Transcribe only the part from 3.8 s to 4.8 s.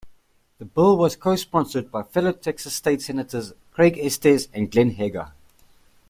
Estes and